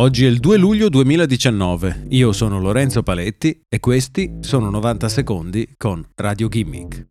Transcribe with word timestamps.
Oggi 0.00 0.26
è 0.26 0.28
il 0.28 0.38
2 0.38 0.56
luglio 0.58 0.88
2019, 0.88 2.04
io 2.10 2.30
sono 2.30 2.60
Lorenzo 2.60 3.02
Paletti 3.02 3.62
e 3.68 3.80
questi 3.80 4.36
sono 4.38 4.70
90 4.70 5.08
secondi 5.08 5.74
con 5.76 6.06
Radio 6.14 6.46
Gimmick. 6.46 7.08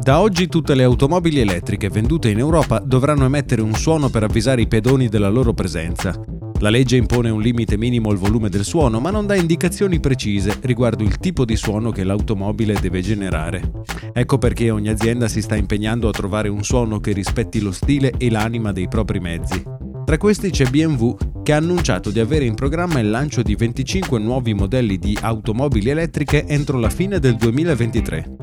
Da 0.00 0.18
oggi 0.20 0.48
tutte 0.48 0.74
le 0.74 0.82
automobili 0.82 1.38
elettriche 1.38 1.90
vendute 1.90 2.30
in 2.30 2.38
Europa 2.38 2.80
dovranno 2.80 3.24
emettere 3.24 3.62
un 3.62 3.74
suono 3.74 4.08
per 4.08 4.24
avvisare 4.24 4.62
i 4.62 4.66
pedoni 4.66 5.06
della 5.06 5.28
loro 5.28 5.54
presenza. 5.54 6.12
La 6.58 6.70
legge 6.70 6.96
impone 6.96 7.30
un 7.30 7.40
limite 7.40 7.76
minimo 7.76 8.10
al 8.10 8.16
volume 8.16 8.48
del 8.48 8.64
suono, 8.64 8.98
ma 8.98 9.10
non 9.10 9.26
dà 9.26 9.36
indicazioni 9.36 10.00
precise 10.00 10.58
riguardo 10.62 11.04
il 11.04 11.18
tipo 11.18 11.44
di 11.44 11.54
suono 11.54 11.92
che 11.92 12.02
l'automobile 12.02 12.80
deve 12.80 13.00
generare. 13.00 13.70
Ecco 14.12 14.38
perché 14.38 14.70
ogni 14.70 14.88
azienda 14.88 15.28
si 15.28 15.40
sta 15.40 15.54
impegnando 15.54 16.08
a 16.08 16.12
trovare 16.12 16.48
un 16.48 16.64
suono 16.64 16.98
che 16.98 17.12
rispetti 17.12 17.60
lo 17.60 17.70
stile 17.70 18.10
e 18.18 18.28
l'anima 18.28 18.72
dei 18.72 18.88
propri 18.88 19.20
mezzi. 19.20 19.75
Tra 20.06 20.18
questi 20.18 20.50
c'è 20.50 20.70
BMW 20.70 21.16
che 21.42 21.52
ha 21.52 21.56
annunciato 21.56 22.12
di 22.12 22.20
avere 22.20 22.44
in 22.44 22.54
programma 22.54 23.00
il 23.00 23.10
lancio 23.10 23.42
di 23.42 23.56
25 23.56 24.20
nuovi 24.20 24.54
modelli 24.54 24.98
di 24.98 25.18
automobili 25.20 25.90
elettriche 25.90 26.46
entro 26.46 26.78
la 26.78 26.90
fine 26.90 27.18
del 27.18 27.34
2023. 27.34 28.36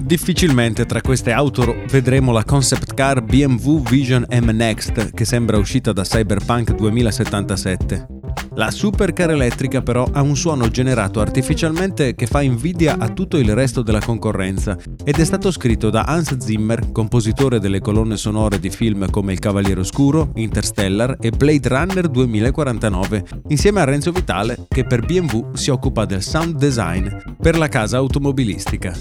Difficilmente 0.00 0.86
tra 0.86 1.02
queste 1.02 1.32
auto 1.32 1.76
vedremo 1.90 2.32
la 2.32 2.42
concept 2.42 2.94
car 2.94 3.20
BMW 3.20 3.82
Vision 3.82 4.24
M 4.30 4.48
Next 4.48 5.12
che 5.12 5.26
sembra 5.26 5.58
uscita 5.58 5.92
da 5.92 6.04
Cyberpunk 6.04 6.74
2077. 6.74 8.17
La 8.58 8.72
supercar 8.72 9.30
elettrica 9.30 9.82
però 9.82 10.04
ha 10.12 10.20
un 10.20 10.36
suono 10.36 10.68
generato 10.68 11.20
artificialmente 11.20 12.16
che 12.16 12.26
fa 12.26 12.42
invidia 12.42 12.96
a 12.98 13.08
tutto 13.08 13.36
il 13.36 13.54
resto 13.54 13.82
della 13.82 14.00
concorrenza 14.00 14.76
ed 15.04 15.16
è 15.16 15.24
stato 15.24 15.52
scritto 15.52 15.90
da 15.90 16.02
Hans 16.02 16.36
Zimmer, 16.38 16.90
compositore 16.90 17.60
delle 17.60 17.78
colonne 17.78 18.16
sonore 18.16 18.58
di 18.58 18.68
film 18.70 19.08
come 19.10 19.32
Il 19.32 19.38
Cavaliere 19.38 19.78
Oscuro, 19.78 20.32
Interstellar 20.34 21.18
e 21.20 21.30
Blade 21.30 21.68
Runner 21.68 22.08
2049, 22.08 23.24
insieme 23.46 23.80
a 23.80 23.84
Renzo 23.84 24.10
Vitale 24.10 24.66
che 24.66 24.84
per 24.84 25.06
BMW 25.06 25.54
si 25.54 25.70
occupa 25.70 26.04
del 26.04 26.24
sound 26.24 26.56
design 26.56 27.06
per 27.40 27.56
la 27.56 27.68
casa 27.68 27.98
automobilistica. 27.98 28.92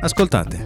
Ascoltate. 0.00 0.65